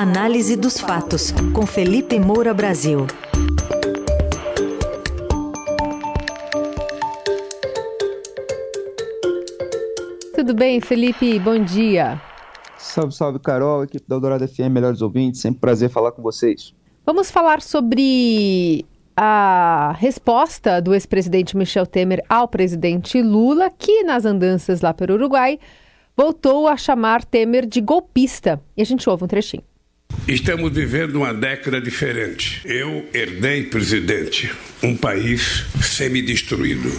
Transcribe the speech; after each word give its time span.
Análise 0.00 0.56
dos 0.56 0.80
fatos, 0.80 1.30
com 1.52 1.66
Felipe 1.66 2.18
Moura 2.18 2.54
Brasil. 2.54 3.06
Tudo 10.34 10.54
bem, 10.54 10.80
Felipe? 10.80 11.38
Bom 11.38 11.62
dia. 11.62 12.18
Salve, 12.78 13.12
salve, 13.12 13.38
Carol, 13.40 13.84
equipe 13.84 14.08
da 14.08 14.16
Eldorado 14.16 14.48
FM, 14.48 14.70
melhores 14.70 15.02
ouvintes, 15.02 15.42
sempre 15.42 15.60
prazer 15.60 15.90
falar 15.90 16.12
com 16.12 16.22
vocês. 16.22 16.74
Vamos 17.04 17.30
falar 17.30 17.60
sobre 17.60 18.86
a 19.14 19.94
resposta 19.98 20.80
do 20.80 20.94
ex-presidente 20.94 21.54
Michel 21.54 21.84
Temer 21.84 22.24
ao 22.26 22.48
presidente 22.48 23.20
Lula, 23.20 23.68
que 23.68 24.02
nas 24.02 24.24
andanças 24.24 24.80
lá 24.80 24.94
pelo 24.94 25.12
Uruguai 25.12 25.58
voltou 26.16 26.66
a 26.66 26.78
chamar 26.78 27.22
Temer 27.22 27.66
de 27.66 27.82
golpista. 27.82 28.58
E 28.74 28.80
a 28.80 28.86
gente 28.86 29.06
ouve 29.10 29.24
um 29.24 29.28
trechinho. 29.28 29.69
Estamos 30.28 30.72
vivendo 30.72 31.16
uma 31.16 31.34
década 31.34 31.80
diferente. 31.80 32.60
Eu 32.64 33.08
herdei, 33.12 33.64
presidente, 33.64 34.50
um 34.82 34.96
país 34.96 35.64
semi-destruído. 35.82 36.90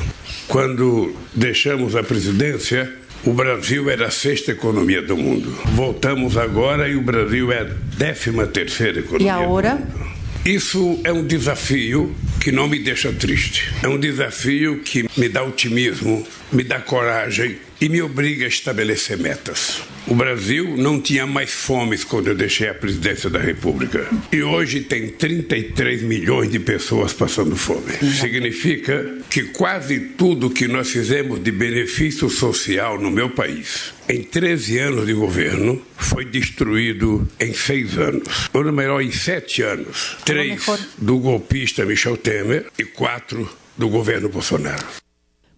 Quando 0.47 1.15
deixamos 1.33 1.95
a 1.95 2.03
presidência, 2.03 2.91
o 3.23 3.31
Brasil 3.31 3.89
era 3.89 4.07
a 4.07 4.11
sexta 4.11 4.51
economia 4.51 5.01
do 5.01 5.15
mundo. 5.15 5.49
Voltamos 5.73 6.35
agora 6.35 6.89
e 6.89 6.95
o 6.95 7.01
Brasil 7.01 7.51
é 7.51 7.61
a 7.61 7.67
décima 7.97 8.47
terceira 8.47 8.99
economia. 8.99 9.27
E 9.27 9.29
agora? 9.29 9.75
Do 9.75 9.87
mundo. 9.87 10.11
Isso 10.43 10.99
é 11.03 11.13
um 11.13 11.23
desafio 11.23 12.15
que 12.39 12.51
não 12.51 12.67
me 12.67 12.79
deixa 12.79 13.13
triste. 13.13 13.71
É 13.83 13.87
um 13.87 13.99
desafio 13.99 14.79
que 14.79 15.07
me 15.15 15.29
dá 15.29 15.43
otimismo, 15.43 16.25
me 16.51 16.63
dá 16.63 16.79
coragem 16.79 17.57
e 17.81 17.89
me 17.89 17.99
obriga 17.99 18.45
a 18.45 18.47
estabelecer 18.47 19.17
metas. 19.17 19.81
O 20.07 20.13
Brasil 20.13 20.77
não 20.77 21.01
tinha 21.01 21.25
mais 21.25 21.51
fome 21.51 21.97
quando 21.97 22.27
eu 22.27 22.35
deixei 22.35 22.69
a 22.69 22.75
presidência 22.75 23.27
da 23.27 23.39
República. 23.39 24.07
E 24.31 24.43
hoje 24.43 24.81
tem 24.81 25.09
33 25.09 26.03
milhões 26.03 26.51
de 26.51 26.59
pessoas 26.59 27.11
passando 27.11 27.55
fome. 27.55 27.91
Significa 28.19 29.17
que 29.29 29.45
quase 29.45 29.99
tudo 29.99 30.49
que 30.49 30.67
nós 30.67 30.91
fizemos 30.91 31.43
de 31.43 31.51
benefício 31.51 32.29
social 32.29 32.99
no 32.99 33.09
meu 33.09 33.31
país, 33.31 33.93
em 34.07 34.21
13 34.21 34.77
anos 34.77 35.07
de 35.07 35.13
governo, 35.13 35.81
foi 35.97 36.25
destruído 36.25 37.27
em 37.39 37.53
seis 37.53 37.97
anos. 37.97 38.49
Ou 38.53 38.71
melhor, 38.71 39.01
em 39.01 39.11
sete 39.11 39.63
anos. 39.63 40.17
Três 40.23 40.63
do 40.97 41.17
golpista 41.17 41.85
Michel 41.85 42.17
Temer 42.17 42.67
e 42.77 42.83
quatro 42.83 43.49
do 43.77 43.89
governo 43.89 44.29
Bolsonaro. 44.29 44.85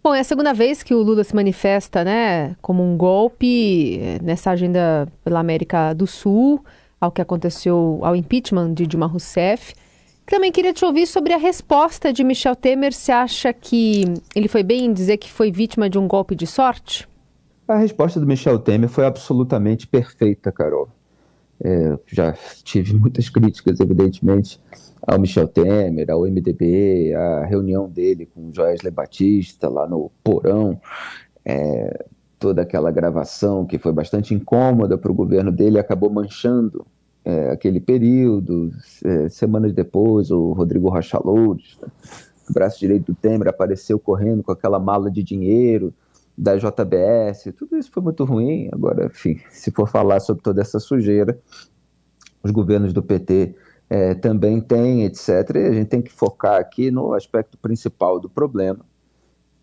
Bom, 0.04 0.14
é 0.14 0.20
a 0.20 0.23
segunda 0.26 0.54
vez 0.54 0.84
que 0.84 0.94
o 0.94 1.02
Lula 1.02 1.23
se 1.23 1.34
manifesta, 1.34 2.04
né, 2.04 2.58
como 2.62 2.84
um 2.84 2.98
golpe 2.98 4.02
nessa 4.22 4.52
agenda 4.52 5.08
pela 5.23 5.40
América 5.40 5.94
do 5.94 6.06
Sul, 6.06 6.62
ao 7.00 7.10
que 7.10 7.22
aconteceu 7.22 8.00
ao 8.02 8.14
impeachment 8.14 8.73
de 8.73 8.86
Dilma 8.86 9.06
Rousseff. 9.06 9.73
Também 10.26 10.52
queria 10.52 10.73
te 10.73 10.84
ouvir 10.84 11.08
sobre 11.08 11.32
a 11.32 11.38
resposta 11.38 12.12
de 12.12 12.22
Michel 12.22 12.54
Temer. 12.54 12.94
Você 12.94 13.14
acha 13.14 13.54
que 13.54 14.04
ele 14.36 14.50
foi 14.50 14.62
bem 14.62 14.86
em 14.86 14.94
dizer 14.94 15.16
que 15.16 15.32
foi 15.32 15.50
vítima 15.52 15.90
de 15.90 15.98
um 15.98 16.06
golpe 16.06 16.36
de 16.36 16.48
sorte? 16.48 17.08
A 17.66 17.78
resposta 17.78 18.20
do 18.20 18.28
Michel 18.28 18.60
Temer 18.60 18.90
foi 18.90 19.06
absolutamente 19.06 19.88
perfeita, 19.88 20.52
Carol. 20.52 20.90
É, 21.62 21.98
já 22.08 22.34
tive 22.64 22.94
muitas 22.94 23.30
críticas, 23.30 23.80
evidentemente, 23.80 24.59
ao 25.02 25.20
Michel 25.20 25.48
Temer, 25.48 26.10
ao 26.10 26.22
MDB, 26.22 27.14
a 27.14 27.45
reunião 27.45 27.90
dele 27.90 28.26
com 28.26 28.50
o 28.50 28.54
Joesley 28.54 28.92
Batista 28.92 29.70
lá 29.70 29.88
no 29.88 30.12
Porão, 30.23 30.80
é, 31.45 32.06
toda 32.40 32.62
aquela 32.62 32.92
gravação 32.92 33.66
que 33.66 33.78
foi 33.78 33.92
bastante 33.92 34.34
incômoda 34.34 34.98
para 34.98 35.12
o 35.12 35.16
governo 35.16 35.52
dele 35.52 35.80
acabou 35.80 36.10
manchando 36.10 36.86
é, 37.23 37.52
aquele 37.52 37.80
período. 37.80 38.72
É, 39.04 39.30
semanas 39.30 39.73
depois, 39.73 40.32
o 40.32 40.52
Rodrigo 40.54 40.90
Rocha 40.90 41.20
Loures, 41.23 41.78
o 42.50 42.54
braço 42.54 42.80
direito 42.80 43.11
do 43.11 43.16
Temer, 43.16 43.48
apareceu 43.48 43.98
correndo 43.98 44.44
com 44.44 44.52
aquela 44.52 44.80
mala 44.80 45.10
de 45.10 45.23
dinheiro 45.23 45.94
da 46.38 46.55
JBS, 46.55 47.54
tudo 47.58 47.77
isso 47.77 47.92
foi 47.92 48.02
muito 48.04 48.23
ruim. 48.26 48.70
Agora, 48.71 49.05
enfim, 49.05 49.39
se 49.49 49.71
for 49.71 49.88
falar 49.88 50.20
sobre 50.20 50.44
toda 50.44 50.61
essa 50.61 50.80
sujeira, 50.80 51.39
os 52.44 52.52
governos 52.52 52.92
do 52.92 53.02
PT 53.02 53.55
é, 53.89 54.16
também 54.16 54.60
tem, 54.60 55.04
etc. 55.04 55.30
E 55.55 55.60
a 55.60 55.71
gente 55.71 55.88
tem 55.88 56.02
que 56.02 56.11
focar 56.11 56.60
aqui 56.60 56.89
no 56.89 57.14
aspecto 57.14 57.58
principal 57.58 58.20
do 58.20 58.30
problema, 58.30 58.86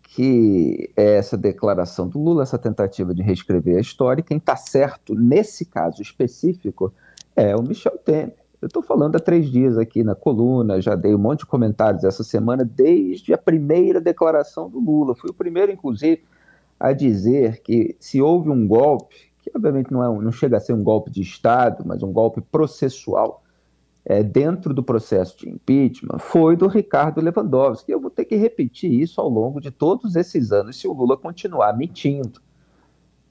que 0.01 0.89
é 0.95 1.17
essa 1.17 1.37
declaração 1.37 2.07
do 2.07 2.19
Lula, 2.19 2.43
essa 2.43 2.57
tentativa 2.57 3.13
de 3.13 3.21
reescrever 3.21 3.77
a 3.77 3.81
história. 3.81 4.21
E 4.21 4.23
quem 4.23 4.37
está 4.37 4.55
certo 4.55 5.13
nesse 5.13 5.65
caso 5.65 6.01
específico 6.01 6.93
é 7.35 7.55
o 7.55 7.61
Michel 7.61 7.97
Temer. 7.97 8.35
Eu 8.61 8.67
estou 8.67 8.83
falando 8.83 9.15
há 9.15 9.19
três 9.19 9.49
dias 9.49 9.75
aqui 9.75 10.03
na 10.03 10.13
coluna, 10.13 10.79
já 10.79 10.93
dei 10.93 11.15
um 11.15 11.17
monte 11.17 11.39
de 11.39 11.45
comentários 11.47 12.03
essa 12.03 12.23
semana, 12.23 12.63
desde 12.63 13.33
a 13.33 13.37
primeira 13.37 13.99
declaração 13.99 14.69
do 14.69 14.79
Lula. 14.79 15.15
Fui 15.15 15.31
o 15.31 15.33
primeiro, 15.33 15.71
inclusive, 15.71 16.21
a 16.81 16.93
dizer 16.93 17.61
que 17.61 17.95
se 17.99 18.19
houve 18.19 18.49
um 18.49 18.67
golpe, 18.67 19.31
que 19.43 19.51
obviamente 19.55 19.91
não, 19.91 20.03
é, 20.03 20.23
não 20.23 20.31
chega 20.31 20.57
a 20.57 20.59
ser 20.59 20.73
um 20.73 20.83
golpe 20.83 21.11
de 21.11 21.21
Estado, 21.21 21.83
mas 21.85 22.01
um 22.01 22.11
golpe 22.11 22.41
processual, 22.41 23.43
é, 24.03 24.23
dentro 24.23 24.73
do 24.73 24.81
processo 24.81 25.37
de 25.37 25.47
impeachment 25.47 26.17
foi 26.17 26.57
do 26.57 26.67
Ricardo 26.67 27.21
Lewandowski. 27.21 27.91
Eu 27.91 28.01
vou 28.01 28.09
ter 28.09 28.25
que 28.25 28.35
repetir 28.35 28.91
isso 28.91 29.21
ao 29.21 29.29
longo 29.29 29.61
de 29.61 29.69
todos 29.69 30.15
esses 30.15 30.51
anos 30.51 30.79
se 30.79 30.87
o 30.87 30.93
Lula 30.93 31.15
continuar 31.15 31.77
mentindo. 31.77 32.41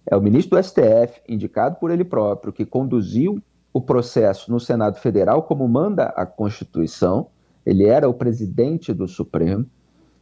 É 0.06 0.16
o 0.16 0.22
ministro 0.22 0.56
do 0.56 0.62
STF, 0.62 1.20
indicado 1.28 1.76
por 1.80 1.90
ele 1.90 2.04
próprio, 2.04 2.52
que 2.52 2.64
conduziu 2.64 3.42
o 3.72 3.80
processo 3.80 4.48
no 4.50 4.60
Senado 4.60 4.96
Federal, 5.00 5.42
como 5.42 5.66
manda 5.66 6.04
a 6.04 6.24
Constituição. 6.24 7.26
Ele 7.66 7.84
era 7.86 8.08
o 8.08 8.14
presidente 8.14 8.94
do 8.94 9.08
Supremo 9.08 9.66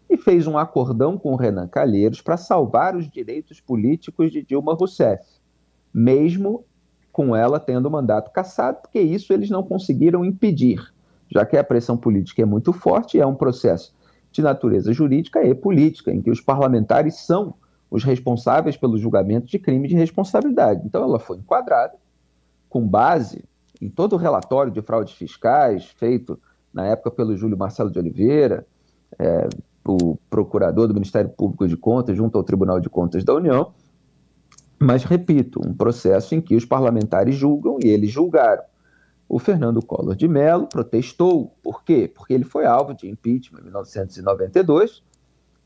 e 0.09 0.17
fez 0.17 0.47
um 0.47 0.57
acordão 0.57 1.19
com 1.19 1.37
Renan 1.37 1.69
Calheiros 1.69 2.23
para 2.23 2.37
salvar 2.37 2.97
os 2.97 3.09
direitos 3.11 3.61
políticos 3.61 4.33
de 4.33 4.43
Dilma 4.43 4.75
Rousseff, 4.75 5.23
mesmo 5.93 6.65
com 7.13 7.35
ela 7.35 7.59
tendo 7.59 7.87
o 7.87 7.91
mandato 7.91 8.31
cassado, 8.31 8.79
porque 8.83 9.01
isso 9.01 9.33
eles 9.33 9.51
não 9.51 9.63
conseguiram 9.63 10.25
impedir, 10.25 10.81
já 11.29 11.45
que 11.45 11.57
a 11.57 11.65
pressão 11.65 11.97
política 11.97 12.43
é 12.43 12.45
muito 12.45 12.73
forte 12.73 13.17
e 13.17 13.21
é 13.21 13.27
um 13.27 13.35
processo 13.35 13.95
de 14.31 14.41
natureza 14.41 14.93
jurídica 14.93 15.45
e 15.45 15.55
política, 15.55 16.13
em 16.13 16.23
que 16.23 16.31
os 16.31 16.41
parlamentares 16.41 17.17
são 17.17 17.55
os 17.91 18.05
responsáveis 18.05 18.77
pelo 18.77 18.99
julgamento 18.99 19.47
de 19.47 19.59
crime 19.59 19.89
de 19.89 19.95
responsabilidade. 19.95 20.83
Então 20.85 21.03
ela 21.03 21.19
foi 21.19 21.39
enquadrada 21.39 21.95
com 22.69 22.87
base 22.87 23.45
em 23.81 23.89
todo 23.89 24.15
o 24.15 24.19
relatório 24.19 24.73
de 24.73 24.83
fraudes 24.83 25.15
fiscais 25.15 25.87
feito 25.87 26.39
na 26.73 26.87
época 26.87 27.11
pelo 27.11 27.37
Júlio 27.37 27.57
Marcelo 27.57 27.91
de 27.91 27.99
Oliveira, 27.99 28.67
é, 29.19 29.49
o 29.93 30.19
procurador 30.29 30.87
do 30.87 30.95
Ministério 30.95 31.31
Público 31.31 31.67
de 31.67 31.77
Contas 31.77 32.17
junto 32.17 32.37
ao 32.37 32.45
Tribunal 32.45 32.81
de 32.81 32.89
Contas 32.89 33.25
da 33.25 33.35
União, 33.35 33.73
mas, 34.79 35.03
repito, 35.03 35.61
um 35.67 35.75
processo 35.75 36.35
em 36.35 36.41
que 36.41 36.55
os 36.55 36.65
parlamentares 36.65 37.35
julgam 37.35 37.79
e 37.83 37.89
eles 37.89 38.11
julgaram. 38.11 38.63
O 39.29 39.39
Fernando 39.39 39.85
Collor 39.85 40.15
de 40.15 40.29
Mello 40.29 40.69
protestou. 40.69 41.55
Por 41.63 41.83
quê? 41.83 42.11
Porque 42.13 42.33
ele 42.33 42.45
foi 42.45 42.65
alvo 42.65 42.95
de 42.95 43.09
impeachment 43.09 43.61
em 43.61 43.65
1992 43.65 45.03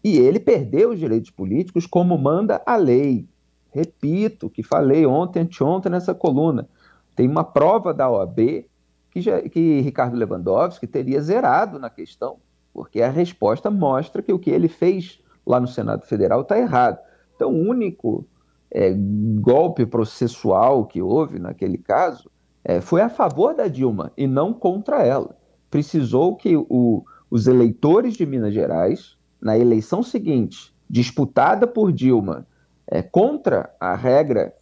e 0.03 0.19
ele 0.19 0.41
perdeu 0.41 0.91
os 0.91 0.99
direitos 0.99 1.31
políticos 1.31 1.87
como 1.87 2.19
manda 2.19 2.61
a 2.67 2.75
lei. 2.77 3.29
Repito, 3.71 4.51
que 4.51 4.63
falei 4.63 5.07
ontem, 5.07 5.41
anteontem 5.41 5.93
nessa 5.93 6.15
coluna. 6.15 6.69
Tem 7.15 7.29
uma 7.29 7.45
prova 7.45 7.95
da 7.95 8.11
OAB 8.11 8.67
que, 9.11 9.21
já, 9.21 9.41
que 9.43 9.81
Ricardo 9.81 10.17
Lewandowski 10.17 10.87
teria 10.87 11.21
zerado 11.21 11.79
na 11.79 11.91
questão, 11.91 12.39
porque 12.73 13.03
a 13.03 13.11
resposta 13.11 13.71
mostra 13.71 14.23
que 14.23 14.33
o 14.33 14.39
que 14.39 14.51
ele 14.51 14.69
fez 14.69 15.21
lá 15.47 15.61
no 15.61 15.67
Senado 15.67 16.07
Federal 16.07 16.43
está 16.43 16.59
errado. 16.59 16.99
Então, 17.35 17.53
o 17.53 17.69
único 17.69 18.27
é, 18.71 18.95
golpe 19.41 19.85
processual 19.85 20.87
que 20.87 21.03
houve 21.03 21.39
naquele 21.39 21.77
caso 21.77 22.31
é, 22.65 22.81
foi 22.81 23.03
a 23.03 23.09
favor 23.09 23.55
da 23.55 23.69
Dilma 23.69 24.13
e 24.17 24.27
não 24.27 24.53
contra 24.53 25.03
ela. 25.03 25.37
Precisou 25.71 26.37
que 26.37 26.57
o, 26.57 27.05
os 27.31 27.47
eleitores 27.47 28.15
de 28.15 28.25
Minas 28.25 28.55
Gerais, 28.55 29.17
na 29.41 29.59
eleição 29.59 30.03
seguinte, 30.03 30.73
disputada 30.89 31.67
por 31.67 31.93
Dilma, 31.93 32.47
é, 32.87 33.03
contra 33.03 33.75
a 33.81 33.95
regra 33.95 34.55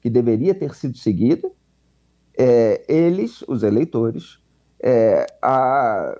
que 0.00 0.08
deveria 0.08 0.54
ter 0.54 0.74
sido 0.74 0.96
seguida, 0.96 1.50
é, 2.38 2.84
eles, 2.88 3.42
os 3.48 3.62
eleitores, 3.62 4.38
é, 4.80 5.26
a, 5.42 6.16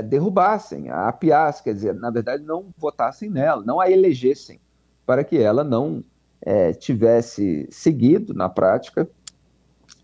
derrubassem, 0.00 0.88
a 0.88 1.08
apiassem, 1.08 1.64
quer 1.64 1.74
dizer, 1.74 1.94
na 1.94 2.10
verdade, 2.10 2.44
não 2.44 2.66
votassem 2.78 3.28
nela, 3.28 3.62
não 3.62 3.80
a 3.80 3.90
elegessem, 3.90 4.60
para 5.04 5.24
que 5.24 5.36
ela 5.36 5.62
não 5.62 6.02
é, 6.40 6.72
tivesse 6.72 7.68
seguido, 7.70 8.32
na 8.32 8.48
prática, 8.48 9.08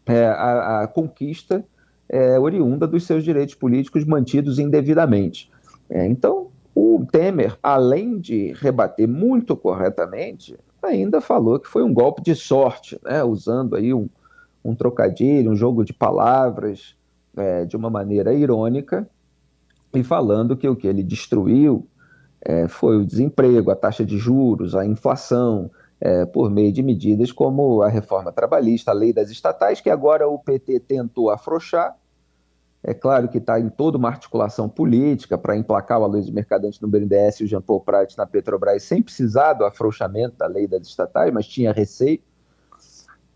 é, 0.07 0.27
a, 0.27 0.83
a, 0.83 0.87
conquista 0.87 1.65
é, 2.09 2.39
oriunda 2.39 2.87
dos 2.87 3.05
seus 3.05 3.23
direitos 3.23 3.55
políticos 3.55 4.05
mantidos 4.05 4.59
indevidamente. 4.59 5.51
É, 5.89 6.07
então, 6.07 6.49
o 6.75 7.05
Temer, 7.11 7.59
além 7.63 8.19
de 8.19 8.53
rebater 8.53 9.09
muito 9.09 9.57
corretamente, 9.57 10.57
ainda 10.83 11.21
falou 11.21 11.59
que 11.59 11.69
foi 11.69 11.83
um 11.83 11.93
golpe 11.93 12.23
de 12.23 12.35
sorte, 12.35 12.99
né, 13.05 13.23
usando 13.25 13.77
aí 13.77 13.93
um, 13.93 14.09
um 14.65 14.75
trocadilho, 14.75 15.51
um 15.51 15.57
jogo 15.57 15.85
de 15.85 15.93
palavras, 15.93 16.97
é, 17.37 17.65
de 17.65 17.77
uma 17.77 17.91
maneira 17.91 18.33
irônica, 18.33 19.09
e 20.01 20.05
falando 20.05 20.57
que 20.57 20.69
o 20.69 20.77
que 20.77 20.87
ele 20.87 21.03
destruiu 21.03 21.87
é, 22.41 22.69
foi 22.69 22.97
o 22.97 23.05
desemprego, 23.05 23.71
a 23.71 23.77
taxa 23.77 24.05
de 24.05 24.17
juros, 24.17 24.75
a 24.75 24.85
inflação, 24.85 25.71
é, 26.01 26.25
por 26.25 26.51
meio 26.51 26.73
de 26.73 26.83
medidas 26.83 27.33
como 27.33 27.83
a 27.83 27.89
reforma 27.89 28.33
trabalhista, 28.33 28.91
a 28.91 28.95
lei 28.95 29.13
das 29.13 29.31
estatais, 29.31 29.81
que 29.81 29.91
agora 29.91 30.29
o 30.29 30.39
PT 30.39 30.81
tentou 30.81 31.31
afrouxar. 31.31 31.97
É 32.83 32.95
claro 32.95 33.29
que 33.29 33.39
está 33.39 33.59
em 33.59 33.69
toda 33.69 33.99
uma 33.99 34.09
articulação 34.09 34.69
política 34.69 35.37
para 35.37 35.57
emplacar 35.57 36.01
o 36.01 36.05
Aloysio 36.05 36.33
Mercadante 36.33 36.81
no 36.81 36.87
BNDES 36.87 37.41
e 37.41 37.45
o 37.45 37.47
Jean 37.47 37.61
Paul 37.61 37.81
Prat 37.81 38.17
na 38.17 38.25
Petrobras 38.25 38.85
sem 38.85 39.03
precisar 39.03 39.55
do 39.55 39.65
afrouxamento 39.65 40.37
da 40.37 40.47
lei 40.47 40.69
das 40.69 40.87
estatais, 40.87 41.33
mas 41.33 41.47
tinha 41.47 41.73
receio. 41.73 42.21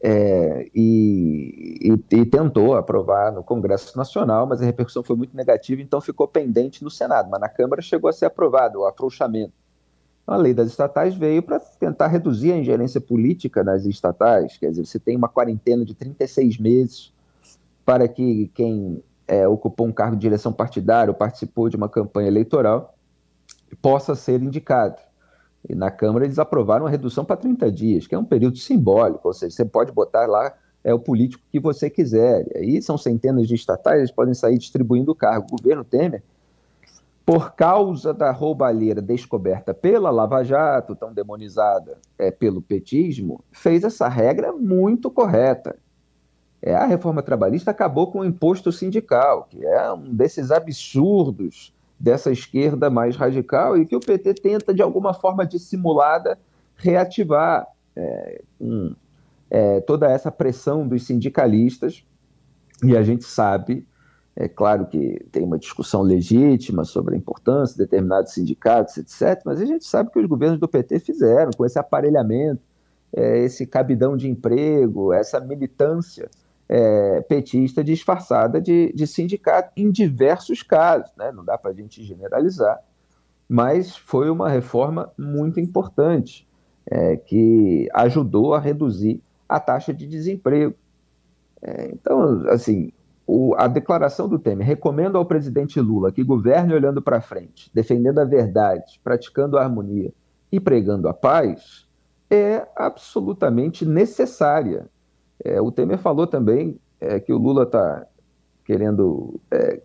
É, 0.05 0.69
e, 0.75 1.79
e, 1.81 2.17
e, 2.17 2.27
tentou 2.27 2.75
aprovar 2.75 3.31
no 3.31 3.45
Congresso 3.45 3.97
Nacional, 3.97 4.49
mas 4.49 4.61
a 4.61 4.65
repercussão 4.65 5.05
foi 5.05 5.15
muito 5.15 5.37
negativa, 5.37 5.81
então 5.81 6.01
ficou 6.01 6.27
pendente 6.27 6.83
no 6.83 6.91
Senado. 6.91 7.31
Mas 7.31 7.41
na 7.41 7.49
Câmara 7.49 7.81
chegou 7.81 8.11
a 8.11 8.13
ser 8.13 8.27
aprovado 8.27 8.81
o 8.81 8.87
afrouxamento. 8.87 9.53
A 10.27 10.37
lei 10.37 10.53
das 10.53 10.69
estatais 10.69 11.15
veio 11.15 11.41
para 11.41 11.61
tentar 11.61 12.09
reduzir 12.09 12.53
a 12.53 12.57
ingerência 12.57 13.01
política 13.01 13.63
nas 13.63 13.85
estatais, 13.85 14.57
quer 14.57 14.71
dizer, 14.71 14.87
você 14.87 14.99
tem 14.99 15.17
uma 15.17 15.29
quarentena 15.29 15.85
de 15.85 15.95
36 15.95 16.59
meses 16.59 17.13
para 17.85 18.09
que 18.09 18.51
quem 18.55 19.03
é, 19.29 19.47
ocupou 19.47 19.87
um 19.87 19.93
cargo 19.93 20.17
de 20.17 20.23
direção 20.23 20.53
partidária 20.53 21.11
ou 21.11 21.17
participou 21.17 21.69
de 21.69 21.77
uma 21.77 21.89
campanha 21.89 22.29
eleitoral 22.29 22.95
possa 23.81 24.15
ser 24.15 24.43
indicado. 24.43 25.01
E 25.69 25.75
na 25.75 25.91
Câmara 25.91 26.25
eles 26.25 26.39
aprovaram 26.39 26.87
a 26.87 26.91
redução 26.91 27.25
para 27.25 27.37
30 27.37 27.71
dias, 27.71 28.07
que 28.07 28.15
é 28.15 28.19
um 28.19 28.25
período 28.25 28.59
simbólico, 28.59 29.29
ou 29.29 29.35
seja, 29.35 29.55
você 29.55 29.65
pode 29.65 29.93
botar 29.93 30.27
lá 30.27 30.53
é 30.85 30.93
o 30.93 30.99
político 30.99 31.45
que 31.51 31.61
você 31.61 31.89
quiser. 31.89 32.47
E 32.55 32.59
aí 32.59 32.83
são 32.83 32.99
centenas 32.99 33.47
de 33.47 33.55
estatais, 33.55 33.99
eles 33.99 34.11
podem 34.11 34.35
sair 34.35 34.59
distribuindo 34.59 35.13
o 35.13 35.15
cargo. 35.15 35.47
O 35.53 35.57
governo 35.57 35.85
Temer, 35.85 36.23
por 37.25 37.53
causa 37.53 38.13
da 38.13 38.31
roubalheira 38.33 39.01
descoberta 39.01 39.73
pela 39.73 40.11
Lava 40.11 40.43
Jato, 40.43 40.97
tão 40.97 41.13
demonizada 41.13 41.99
é, 42.19 42.31
pelo 42.31 42.61
petismo, 42.61 43.45
fez 43.53 43.85
essa 43.85 44.09
regra 44.09 44.53
muito 44.53 45.11
correta. 45.11 45.77
É, 46.61 46.75
a 46.75 46.85
reforma 46.85 47.23
trabalhista 47.23 47.71
acabou 47.71 48.11
com 48.11 48.21
o 48.21 48.25
imposto 48.25 48.71
sindical, 48.73 49.47
que 49.51 49.65
é 49.65 49.93
um 49.93 50.15
desses 50.15 50.51
absurdos 50.51 51.73
dessa 52.03 52.33
esquerda 52.33 52.91
mais 52.91 53.15
radical 53.15 53.77
e 53.77 53.87
que 53.87 53.95
o 53.95 54.01
PT 54.01 54.35
tenta, 54.35 54.75
de 54.75 54.83
alguma 54.83 55.15
forma 55.15 55.47
dissimulada, 55.47 56.37
reativar 56.75 57.65
é, 57.95 58.43
um, 58.61 58.93
é, 59.49 59.81
toda 59.83 60.11
essa 60.11 60.29
pressão 60.29 60.87
dos 60.89 61.07
sindicalistas. 61.07 62.05
E 62.83 62.97
a 62.97 63.05
gente 63.05 63.23
sabe, 63.23 63.87
é 64.35 64.49
claro 64.49 64.87
que 64.87 65.25
tem 65.31 65.45
uma 65.45 65.57
discussão 65.57 66.03
legítima 66.03 66.83
sobre 66.85 67.15
a 67.15 67.19
importância 67.19 67.77
de 67.77 67.85
determinados 67.85 68.33
sindicatos, 68.33 68.97
etc., 68.97 69.41
mas 69.45 69.61
a 69.61 69.65
gente 69.65 69.85
sabe 69.85 70.11
que 70.11 70.19
os 70.19 70.27
governos 70.27 70.59
do 70.59 70.67
PT 70.67 70.99
fizeram 70.99 71.53
com 71.57 71.65
esse 71.65 71.79
aparelhamento, 71.79 72.63
é, 73.15 73.45
esse 73.45 73.65
cabidão 73.65 74.17
de 74.17 74.29
emprego, 74.29 75.13
essa 75.13 75.39
militância 75.39 76.29
é, 76.69 77.21
petista 77.23 77.83
disfarçada 77.83 78.61
de, 78.61 78.93
de, 78.93 79.07
sindicato 79.07 79.73
em 79.77 79.91
diversos 79.91 80.63
casos, 80.63 81.11
né? 81.17 81.31
não 81.33 81.45
dá 81.45 81.59
para 81.59 81.71
a 81.71 81.75
gente 81.75 82.03
generalizar, 82.03 82.81
mas 83.49 83.97
foi 83.97 84.31
uma 84.31 84.49
reforma 84.49 85.13
muito 85.19 85.61
importante 85.61 86.49
é, 86.87 87.17
que 87.17 87.89
ajudou 87.93 88.55
a 88.55 88.59
reduzir 88.59 89.23
a 89.49 89.61
taxa 89.61 89.93
de 89.93 90.07
desemprego. 90.07 90.75
É, 91.61 91.91
então, 91.93 92.49
assim, 92.49 92.91
o, 93.27 93.55
a 93.57 93.69
declaração 93.69 94.29
do 94.29 94.39
Temer, 94.39 94.67
recomendo 94.67 95.17
ao 95.17 95.27
presidente 95.27 95.81
Lula 95.81 96.11
que 96.11 96.25
governe 96.25 96.75
olhando 96.75 97.03
para 97.03 97.21
frente, 97.21 97.71
defendendo 97.75 98.19
a 98.19 98.25
verdade, 98.25 99.01
praticando 99.05 99.59
a 99.59 99.63
harmonia 99.63 100.13
e 100.51 100.59
pregando 100.59 101.09
a 101.09 101.15
paz, 101.15 101.87
é 102.31 102.67
absolutamente 102.75 103.85
necessária 103.85 104.89
é, 105.45 105.61
o 105.61 105.71
Temer 105.71 105.99
falou 105.99 106.27
também 106.27 106.79
é, 107.01 107.19
que 107.19 107.33
o 107.33 107.39
Lula 107.39 107.65
está 107.65 108.07
querendo 108.65 109.41
é, 109.51 109.81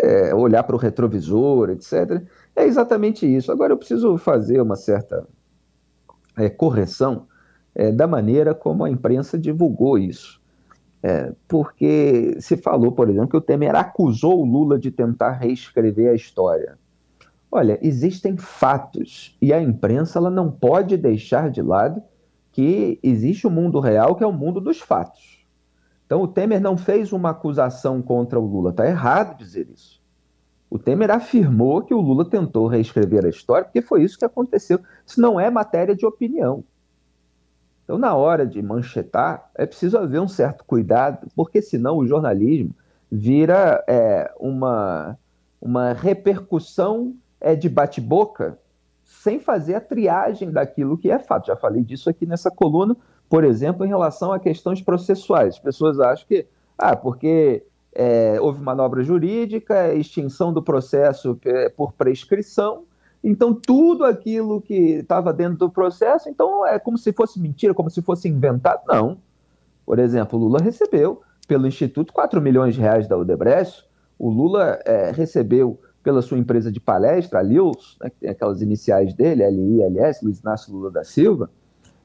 é 0.00 0.34
olhar 0.34 0.62
para 0.62 0.74
o 0.74 0.78
retrovisor, 0.78 1.70
etc. 1.70 2.22
É 2.56 2.64
exatamente 2.64 3.26
isso. 3.26 3.52
Agora 3.52 3.72
eu 3.72 3.76
preciso 3.76 4.16
fazer 4.16 4.60
uma 4.60 4.76
certa 4.76 5.26
é, 6.36 6.48
correção 6.48 7.26
é, 7.74 7.92
da 7.92 8.06
maneira 8.06 8.54
como 8.54 8.84
a 8.84 8.90
imprensa 8.90 9.38
divulgou 9.38 9.98
isso. 9.98 10.40
porque 11.48 12.36
se 12.40 12.56
falou, 12.56 12.92
por 12.92 13.10
exemplo, 13.10 13.28
que 13.28 13.36
o 13.36 13.40
Temer 13.40 13.74
acusou 13.74 14.40
o 14.40 14.44
Lula 14.44 14.78
de 14.78 14.90
tentar 14.90 15.32
reescrever 15.32 16.10
a 16.10 16.14
história. 16.14 16.78
Olha, 17.50 17.78
existem 17.82 18.36
fatos 18.36 19.36
e 19.42 19.52
a 19.52 19.60
imprensa 19.60 20.18
ela 20.18 20.30
não 20.30 20.50
pode 20.50 20.96
deixar 20.96 21.50
de 21.50 21.60
lado 21.60 22.00
que 22.52 23.00
existe 23.02 23.46
o 23.46 23.50
um 23.50 23.52
mundo 23.52 23.80
real, 23.80 24.14
que 24.14 24.22
é 24.22 24.26
o 24.26 24.32
mundo 24.32 24.60
dos 24.60 24.80
fatos. 24.80 25.44
Então, 26.06 26.22
o 26.22 26.28
Temer 26.28 26.60
não 26.60 26.76
fez 26.76 27.12
uma 27.12 27.30
acusação 27.30 28.02
contra 28.02 28.38
o 28.38 28.46
Lula. 28.46 28.70
Está 28.70 28.86
errado 28.86 29.36
dizer 29.38 29.68
isso. 29.70 30.00
O 30.68 30.78
Temer 30.78 31.10
afirmou 31.10 31.82
que 31.82 31.94
o 31.94 32.00
Lula 32.00 32.28
tentou 32.28 32.66
reescrever 32.66 33.24
a 33.24 33.30
história, 33.30 33.64
porque 33.64 33.80
foi 33.80 34.02
isso 34.02 34.18
que 34.18 34.24
aconteceu. 34.24 34.78
Isso 35.06 35.20
não 35.20 35.40
é 35.40 35.50
matéria 35.50 35.96
de 35.96 36.04
opinião. 36.04 36.62
Então, 37.84 37.98
na 37.98 38.14
hora 38.14 38.46
de 38.46 38.60
manchetar, 38.62 39.50
é 39.54 39.66
preciso 39.66 39.98
haver 39.98 40.20
um 40.20 40.28
certo 40.28 40.64
cuidado, 40.64 41.26
porque 41.34 41.60
senão 41.60 41.96
o 41.96 42.06
jornalismo 42.06 42.74
vira 43.10 43.82
é, 43.88 44.32
uma, 44.38 45.18
uma 45.60 45.92
repercussão 45.92 47.14
é, 47.40 47.54
de 47.54 47.68
bate-boca 47.68 48.58
sem 49.12 49.38
fazer 49.38 49.74
a 49.74 49.80
triagem 49.80 50.50
daquilo 50.50 50.96
que 50.96 51.10
é 51.10 51.18
fato. 51.18 51.46
Já 51.46 51.56
falei 51.56 51.82
disso 51.82 52.08
aqui 52.08 52.26
nessa 52.26 52.50
coluna, 52.50 52.96
por 53.28 53.44
exemplo, 53.44 53.84
em 53.84 53.88
relação 53.88 54.32
a 54.32 54.40
questões 54.40 54.80
processuais. 54.80 55.54
As 55.54 55.60
pessoas 55.60 56.00
acham 56.00 56.26
que, 56.26 56.46
ah, 56.76 56.96
porque 56.96 57.62
é, 57.94 58.40
houve 58.40 58.60
manobra 58.60 59.02
jurídica, 59.02 59.94
extinção 59.94 60.52
do 60.52 60.62
processo 60.62 61.38
é, 61.44 61.68
por 61.68 61.92
prescrição, 61.92 62.84
então 63.22 63.54
tudo 63.54 64.04
aquilo 64.04 64.60
que 64.60 64.74
estava 64.74 65.32
dentro 65.32 65.58
do 65.58 65.70
processo, 65.70 66.28
então 66.28 66.66
é 66.66 66.78
como 66.78 66.98
se 66.98 67.12
fosse 67.12 67.38
mentira, 67.38 67.72
como 67.74 67.90
se 67.90 68.02
fosse 68.02 68.28
inventado. 68.28 68.82
Não. 68.88 69.18
Por 69.86 69.98
exemplo, 69.98 70.38
Lula 70.38 70.58
recebeu 70.58 71.22
pelo 71.46 71.66
Instituto 71.66 72.12
4 72.12 72.40
milhões 72.40 72.74
de 72.74 72.80
reais 72.80 73.06
da 73.06 73.16
Odebrecht, 73.16 73.84
o 74.18 74.30
Lula 74.30 74.80
é, 74.84 75.12
recebeu 75.12 75.78
pela 76.02 76.20
sua 76.20 76.38
empresa 76.38 76.70
de 76.70 76.80
palestra, 76.80 77.38
a 77.38 77.42
Lils, 77.42 77.96
né, 78.00 78.10
que 78.10 78.16
tem 78.16 78.30
aquelas 78.30 78.60
iniciais 78.60 79.14
dele, 79.14 79.48
LILS, 79.48 80.20
Luiz 80.22 80.40
Inácio 80.40 80.72
Lula 80.72 80.90
da 80.90 81.04
Silva, 81.04 81.50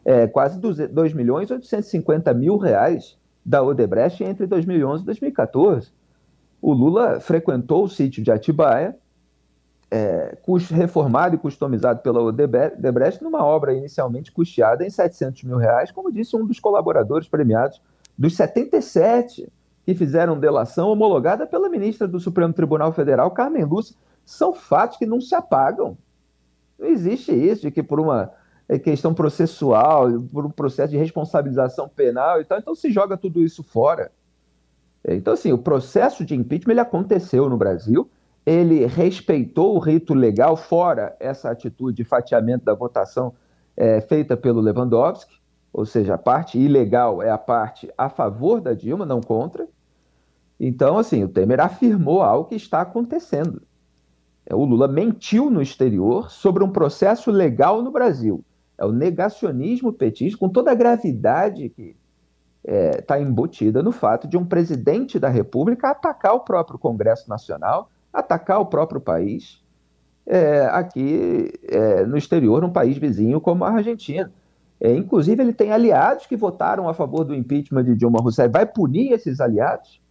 é, 0.06 0.28
quase 0.28 0.60
2 0.60 1.14
milhões 1.14 1.50
e 1.50 1.54
850 1.54 2.34
mil 2.34 2.58
reais 2.58 3.18
da 3.46 3.62
Odebrecht 3.64 4.24
entre 4.24 4.46
2011 4.46 5.04
e 5.04 5.06
2014. 5.06 5.92
O 6.62 6.74
Lula 6.74 7.20
frequentou 7.20 7.84
o 7.86 7.90
sítio 7.90 8.24
de 8.24 8.32
Atibaia, 8.32 8.96
é, 9.90 10.38
reformado 10.72 11.36
e 11.36 11.40
customizado 11.40 12.02
pela 12.02 12.22
Odebrecht, 12.22 13.24
numa 13.24 13.44
obra 13.44 13.74
inicialmente 13.74 14.32
custeada 14.32 14.86
em 14.86 14.90
700 14.90 15.44
mil 15.44 15.58
reais, 15.58 15.92
como 15.92 16.12
disse 16.12 16.36
um 16.36 16.46
dos 16.46 16.60
colaboradores 16.60 17.28
premiados 17.28 17.82
dos 18.18 18.36
77 18.36 19.48
que 19.88 19.96
fizeram 19.96 20.38
delação 20.38 20.90
homologada 20.90 21.48
pela 21.48 21.70
ministra 21.70 22.06
do 22.10 22.20
Supremo 22.20 22.52
Tribunal 22.52 22.92
Federal, 22.92 23.32
Carmen 23.32 23.64
Lúcia, 23.64 23.96
são 24.26 24.54
fatos 24.54 24.98
que 24.98 25.06
não 25.06 25.22
se 25.22 25.34
apagam. 25.34 25.98
Não 26.78 26.90
existe 26.90 27.32
isso 27.32 27.62
de 27.62 27.72
que 27.72 27.82
por 27.82 27.98
uma 27.98 28.30
é, 28.68 28.78
questão 28.78 29.14
processual, 29.14 30.12
por 30.30 30.46
um 30.46 30.50
processo 30.50 30.92
de 30.92 30.98
responsabilização 30.98 31.88
penal 31.88 32.42
e 32.42 32.44
tal, 32.44 32.60
então 32.60 32.76
se 32.76 32.92
joga 32.92 33.16
tudo 33.16 33.42
isso 33.42 33.64
fora. 33.64 34.12
É, 35.06 35.16
então, 35.16 35.34
assim, 35.34 35.54
o 35.54 35.58
processo 35.58 36.26
de 36.26 36.36
impeachment 36.36 36.74
ele 36.74 36.82
aconteceu 36.82 37.48
no 37.48 37.56
Brasil, 37.56 38.10
ele 38.46 38.86
respeitou 38.86 39.74
o 39.74 39.80
rito 39.80 40.14
legal, 40.14 40.58
fora 40.58 41.16
essa 41.18 41.50
atitude 41.50 41.96
de 41.96 42.04
fatiamento 42.04 42.66
da 42.66 42.74
votação 42.74 43.34
é, 43.78 44.02
feita 44.02 44.36
pelo 44.36 44.60
Lewandowski, 44.60 45.38
ou 45.72 45.86
seja, 45.86 46.16
a 46.16 46.18
parte 46.18 46.60
ilegal 46.60 47.24
é 47.24 47.30
a 47.30 47.38
parte 47.38 47.90
a 47.98 48.10
favor 48.10 48.60
da 48.60 48.74
Dilma, 48.74 49.06
não 49.06 49.22
contra. 49.22 49.66
Então, 50.60 50.98
assim, 50.98 51.24
o 51.24 51.30
Temer 51.30 51.60
afirmou 51.60 52.22
algo 52.22 52.50
que 52.50 52.56
está 52.56 52.82
acontecendo. 52.82 53.62
É, 54.46 54.56
o 54.56 54.64
Lula 54.64 54.88
mentiu 54.88 55.50
no 55.50 55.62
exterior 55.62 56.32
sobre 56.32 56.64
um 56.64 56.72
processo 56.72 57.30
legal 57.30 57.82
no 57.84 57.92
Brasil. 57.92 58.44
É 58.78 58.86
o 58.86 58.92
negacionismo 58.92 59.92
petista, 59.92 60.38
com 60.38 60.50
toda 60.50 60.72
a 60.72 60.76
gravidade 60.76 61.70
que 61.70 61.96
está 62.64 62.74
é, 62.74 63.02
tá 63.02 63.20
embutida 63.20 63.82
no 63.82 63.92
fato 63.92 64.28
de 64.28 64.38
um 64.38 64.46
presidente 64.46 65.20
da 65.20 65.30
República 65.30 65.90
atacar 65.90 66.34
o 66.34 66.42
próprio 66.42 66.78
Congresso 66.78 67.30
Nacional, 67.30 67.90
atacar 68.12 68.60
o 68.60 68.66
próprio 68.66 69.00
país, 69.00 69.64
é, 70.26 70.66
aqui 70.66 71.54
é, 71.64 72.06
no 72.06 72.18
exterior, 72.18 72.62
num 72.62 72.72
país 72.72 72.98
vizinho 72.98 73.40
como 73.40 73.64
a 73.64 73.72
Argentina. 73.72 74.32
É, 74.80 74.94
inclusive, 74.94 75.42
ele 75.42 75.54
tem 75.54 75.72
aliados 75.72 76.28
que 76.28 76.36
votaram 76.36 76.88
a 76.88 76.94
favor 76.94 77.24
do 77.24 77.34
impeachment 77.34 77.84
de 77.84 77.96
Dilma 77.96 78.20
Rousseff. 78.20 78.52
Vai 78.52 78.66
punir 78.66 79.12
esses 79.12 79.40
aliados? 79.40 80.02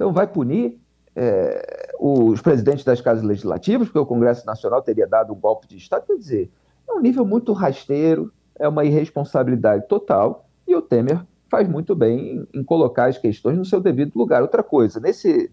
Então, 0.00 0.14
vai 0.14 0.26
punir 0.26 0.80
é, 1.14 1.92
os 2.00 2.40
presidentes 2.40 2.82
das 2.86 3.02
casas 3.02 3.22
legislativas, 3.22 3.86
porque 3.86 3.98
o 3.98 4.06
Congresso 4.06 4.46
Nacional 4.46 4.80
teria 4.80 5.06
dado 5.06 5.34
um 5.34 5.36
golpe 5.36 5.68
de 5.68 5.76
Estado. 5.76 6.06
Quer 6.06 6.16
dizer, 6.16 6.50
é 6.88 6.92
um 6.94 7.02
nível 7.02 7.22
muito 7.22 7.52
rasteiro, 7.52 8.32
é 8.58 8.66
uma 8.66 8.82
irresponsabilidade 8.82 9.86
total, 9.86 10.48
e 10.66 10.74
o 10.74 10.80
Temer 10.80 11.20
faz 11.50 11.68
muito 11.68 11.94
bem 11.94 12.48
em, 12.54 12.60
em 12.60 12.64
colocar 12.64 13.10
as 13.10 13.18
questões 13.18 13.58
no 13.58 13.64
seu 13.66 13.78
devido 13.78 14.16
lugar. 14.16 14.40
Outra 14.40 14.62
coisa, 14.62 14.98
nesse 14.98 15.50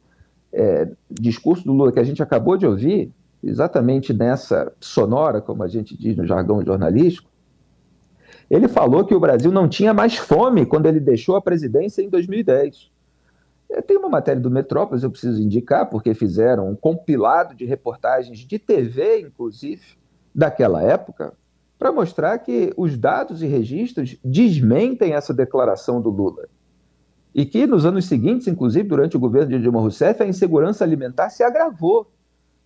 é, 0.54 0.90
discurso 1.12 1.66
do 1.66 1.74
Lula 1.74 1.92
que 1.92 2.00
a 2.00 2.06
gente 2.06 2.24
acabou 2.24 2.56
de 2.56 2.66
ouvir, 2.66 3.12
exatamente 3.44 4.14
nessa 4.14 4.72
sonora, 4.80 5.42
como 5.42 5.62
a 5.62 5.68
gente 5.68 5.94
diz 5.98 6.16
no 6.16 6.26
jargão 6.26 6.64
jornalístico, 6.64 7.30
ele 8.50 8.70
falou 8.70 9.04
que 9.04 9.14
o 9.14 9.20
Brasil 9.20 9.52
não 9.52 9.68
tinha 9.68 9.94
mais 9.94 10.16
fome 10.16 10.66
quando 10.66 10.86
ele 10.86 11.02
deixou 11.02 11.36
a 11.36 11.42
presidência 11.42 12.02
em 12.02 12.08
2010. 12.08 12.96
Tem 13.86 13.98
uma 13.98 14.10
matéria 14.10 14.42
do 14.42 14.50
Metrópolis, 14.50 15.04
eu 15.04 15.12
preciso 15.12 15.42
indicar, 15.42 15.90
porque 15.90 16.14
fizeram 16.14 16.70
um 16.70 16.76
compilado 16.76 17.54
de 17.54 17.66
reportagens 17.66 18.40
de 18.40 18.58
TV, 18.58 19.22
inclusive, 19.22 19.84
daquela 20.34 20.82
época, 20.82 21.34
para 21.78 21.92
mostrar 21.92 22.38
que 22.40 22.74
os 22.78 22.98
dados 22.98 23.44
e 23.44 23.48
registros 23.48 24.18
desmentem 24.24 25.14
essa 25.14 25.34
declaração 25.34 26.02
do 26.02 26.10
Lula. 26.10 26.48
E 27.36 27.46
que 27.46 27.68
nos 27.68 27.86
anos 27.86 28.06
seguintes, 28.06 28.48
inclusive 28.48 28.88
durante 28.88 29.16
o 29.16 29.20
governo 29.20 29.52
de 29.52 29.62
Dilma 29.62 29.82
Rousseff, 29.82 30.24
a 30.24 30.28
insegurança 30.28 30.84
alimentar 30.84 31.30
se 31.30 31.44
agravou. 31.44 32.10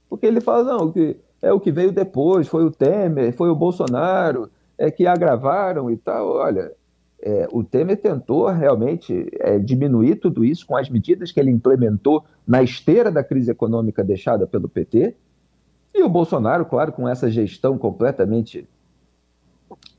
Porque 0.08 0.26
ele 0.26 0.40
fala, 0.40 0.64
não, 0.64 0.92
que 0.92 1.18
é 1.42 1.52
o 1.52 1.60
que 1.60 1.72
veio 1.72 1.92
depois, 1.92 2.48
foi 2.48 2.64
o 2.64 2.72
Temer, 2.72 3.34
foi 3.34 3.50
o 3.50 3.56
Bolsonaro, 3.56 4.50
é 4.78 4.90
que 4.90 5.08
agravaram 5.08 5.90
e 5.92 5.98
tal. 5.98 6.36
Olha, 6.36 6.72
é, 7.22 7.48
o 7.52 7.64
Temer 7.64 7.98
tentou 7.98 8.48
realmente 8.48 9.30
é, 9.40 9.60
diminuir 9.60 10.16
tudo 10.16 10.44
isso 10.44 10.66
com 10.66 10.76
as 10.76 10.90
medidas 10.90 11.32
que 11.32 11.40
ele 11.40 11.52
implementou 11.52 12.26
na 12.48 12.64
esteira 12.64 13.12
da 13.12 13.24
crise 13.24 13.52
econômica 13.52 14.04
deixada 14.04 14.48
pelo 14.48 14.68
PT, 14.68 15.16
e 15.94 16.02
o 16.04 16.10
Bolsonaro, 16.10 16.66
claro, 16.66 16.92
com 16.94 17.08
essa 17.08 17.30
gestão 17.30 17.78
completamente 17.78 18.68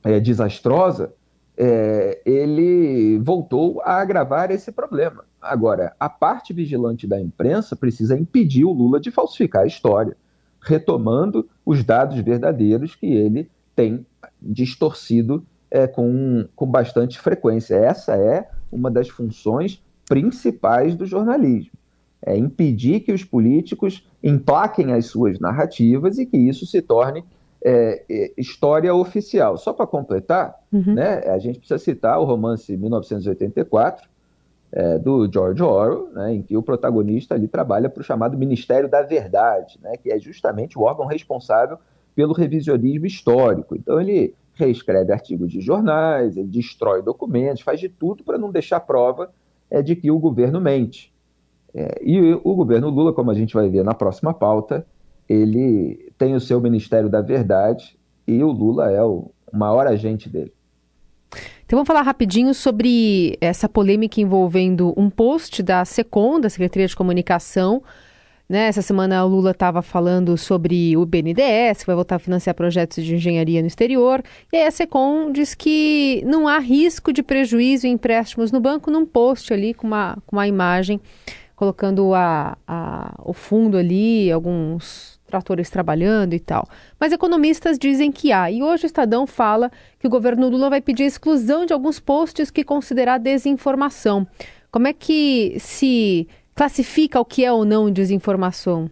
é, 0.03 0.19
desastrosa, 0.19 1.13
é, 1.57 2.21
ele 2.25 3.19
voltou 3.19 3.81
a 3.83 4.01
agravar 4.01 4.51
esse 4.51 4.73
problema. 4.73 5.25
Agora, 5.41 5.95
a 6.01 6.09
parte 6.09 6.53
vigilante 6.53 7.07
da 7.07 7.21
imprensa 7.21 7.77
precisa 7.77 8.19
impedir 8.19 8.65
o 8.65 8.73
Lula 8.73 8.99
de 8.99 9.11
falsificar 9.11 9.63
a 9.63 9.67
história, 9.67 10.17
retomando 10.61 11.49
os 11.65 11.85
dados 11.85 12.19
verdadeiros 12.21 12.95
que 12.95 13.07
ele 13.07 13.51
tem 13.77 14.07
distorcido 14.41 15.45
é, 15.73 15.87
com, 15.87 16.47
com 16.55 16.67
bastante 16.67 17.19
frequência. 17.19 17.75
Essa 17.75 18.15
é 18.15 18.47
uma 18.71 18.91
das 18.91 19.09
funções 19.09 19.83
principais 20.07 20.95
do 20.95 21.07
jornalismo. 21.07 21.73
É 22.25 22.37
impedir 22.37 23.01
que 23.01 23.11
os 23.11 23.25
políticos 23.25 24.07
emplaquem 24.23 24.93
as 24.93 25.07
suas 25.07 25.41
narrativas 25.41 26.19
e 26.19 26.27
que 26.27 26.37
isso 26.37 26.67
se 26.67 26.83
torne 26.83 27.25
é, 27.65 28.05
é, 28.09 28.33
história 28.37 28.95
oficial. 28.95 29.57
Só 29.57 29.73
para 29.73 29.87
completar, 29.87 30.55
uhum. 30.71 30.93
né, 30.95 31.21
a 31.27 31.39
gente 31.39 31.59
precisa 31.59 31.79
citar 31.79 32.21
o 32.21 32.25
romance 32.25 32.77
1984, 32.77 34.11
é, 34.75 34.99
do 34.99 35.31
George 35.31 35.63
Orwell, 35.63 36.11
né, 36.13 36.35
em 36.35 36.43
que 36.43 36.57
o 36.57 36.63
protagonista 36.63 37.35
ali 37.35 37.49
trabalha 37.49 37.89
para 37.89 38.01
o 38.01 38.05
chamado 38.05 38.37
Ministério 38.39 38.89
da 38.89 39.03
Verdade, 39.03 39.79
né, 39.83 39.97
que 39.97 40.11
é 40.11 40.19
justamente 40.19 40.79
o 40.79 40.83
órgão 40.83 41.07
responsável 41.07 41.79
pelo 42.15 42.35
revisionismo 42.35 43.07
histórico. 43.07 43.75
Então 43.75 44.01
ele 44.01 44.35
reescreve 44.55 45.13
artigos 45.13 45.51
de 45.51 45.61
jornais, 45.61 46.37
ele 46.37 46.49
destrói 46.49 47.03
documentos, 47.03 47.63
faz 47.63 47.81
de 47.81 47.89
tudo 47.89 48.23
para 48.23 48.39
não 48.39 48.51
deixar 48.51 48.81
prova 48.81 49.33
é, 49.71 49.83
de 49.83 49.97
que 49.97 50.11
o 50.11 50.19
governo 50.19 50.61
mente. 50.61 51.13
É, 51.75 52.01
e 52.03 52.35
o 52.45 52.55
governo 52.55 52.91
Lula, 52.91 53.13
como 53.13 53.31
a 53.31 53.35
gente 53.35 53.55
vai 53.55 53.69
ver 53.69 53.83
na 53.83 53.95
próxima 53.95 54.35
pauta, 54.35 54.87
ele 55.29 56.13
tem 56.19 56.35
o 56.35 56.41
seu 56.41 56.61
Ministério 56.61 57.09
da 57.09 57.23
Verdade 57.23 57.99
e 58.27 58.43
o 58.43 58.51
Lula 58.51 58.91
é 58.91 59.03
o 59.03 59.31
maior 59.53 59.87
agente 59.87 60.29
dele. 60.29 60.53
Então 61.65 61.79
vamos 61.79 61.87
falar 61.87 62.03
rapidinho 62.03 62.53
sobre 62.53 63.39
essa 63.41 63.67
polêmica 63.67 64.21
envolvendo 64.21 64.93
um 64.95 65.09
post 65.09 65.63
da 65.63 65.85
SECOM, 65.85 66.39
da 66.39 66.51
Secretaria 66.51 66.87
de 66.87 66.95
Comunicação. 66.95 67.83
Né? 68.53 68.67
Essa 68.67 68.83
semana 68.83 69.25
o 69.25 69.29
Lula 69.29 69.53
estava 69.53 69.81
falando 69.81 70.37
sobre 70.37 70.95
o 70.95 71.07
BNDES, 71.07 71.79
que 71.79 71.87
vai 71.87 71.97
voltar 71.97 72.17
a 72.17 72.19
financiar 72.19 72.55
projetos 72.55 73.03
de 73.03 73.15
engenharia 73.15 73.63
no 73.63 73.67
exterior. 73.67 74.23
E 74.53 74.59
aí 74.59 74.67
a 74.67 74.71
SECOM 74.71 75.33
diz 75.33 75.55
que 75.55 76.23
não 76.27 76.47
há 76.47 76.59
risco 76.59 77.15
de 77.15 77.23
prejuízo 77.23 77.87
em 77.87 77.93
empréstimos 77.93 78.53
no 78.53 78.61
banco 78.61 78.91
num 78.91 79.07
post 79.07 79.55
ali 79.55 79.73
com 79.73 79.87
uma, 79.87 80.19
com 80.27 80.37
uma 80.37 80.47
imagem 80.47 81.01
colocando 81.57 82.13
a, 82.13 82.59
a, 82.69 83.15
o 83.25 83.33
fundo 83.33 83.79
ali, 83.79 84.31
alguns 84.31 85.19
tratores 85.27 85.71
trabalhando 85.71 86.35
e 86.35 86.39
tal. 86.39 86.69
Mas 87.01 87.11
economistas 87.11 87.79
dizem 87.79 88.13
que 88.13 88.33
há. 88.33 88.51
E 88.51 88.63
hoje 88.63 88.85
o 88.85 88.87
Estadão 88.87 89.27
fala 89.27 89.73
que 89.99 90.07
o 90.07 90.11
governo 90.11 90.51
Lula 90.51 90.69
vai 90.69 90.83
pedir 90.83 91.05
a 91.05 91.07
exclusão 91.07 91.65
de 91.65 91.73
alguns 91.73 91.99
posts 91.99 92.51
que 92.51 92.63
considerar 92.63 93.17
desinformação. 93.17 94.27
Como 94.71 94.89
é 94.89 94.93
que 94.93 95.57
se 95.59 96.29
classifica 96.55 97.21
o 97.21 97.25
que 97.25 97.45
é 97.45 97.53
ou 97.53 97.65
não 97.65 97.91
desinformação? 97.91 98.91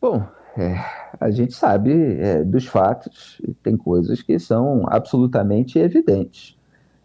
Bom, 0.00 0.26
é, 0.56 0.74
a 1.20 1.30
gente 1.30 1.54
sabe 1.54 1.92
é, 2.20 2.42
dos 2.42 2.66
fatos, 2.66 3.40
tem 3.62 3.76
coisas 3.76 4.22
que 4.22 4.38
são 4.38 4.84
absolutamente 4.88 5.78
evidentes. 5.78 6.56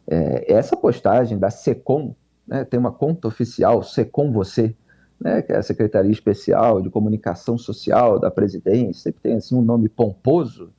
É, 0.07 0.53
essa 0.53 0.75
postagem 0.75 1.37
da 1.37 1.49
SECOM, 1.49 2.15
né, 2.47 2.63
tem 2.65 2.79
uma 2.79 2.91
conta 2.91 3.27
oficial, 3.27 3.83
SECOM 3.83 4.31
Você, 4.31 4.75
né, 5.19 5.41
que 5.41 5.53
é 5.53 5.57
a 5.57 5.63
Secretaria 5.63 6.11
Especial 6.11 6.81
de 6.81 6.89
Comunicação 6.89 7.57
Social 7.57 8.19
da 8.19 8.31
Presidência, 8.31 9.03
sempre 9.03 9.21
tem 9.21 9.35
assim 9.35 9.55
um 9.55 9.61
nome 9.61 9.87
pomposo, 9.87 10.73